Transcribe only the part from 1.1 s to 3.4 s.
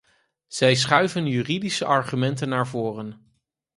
juridische argumenten naar voren.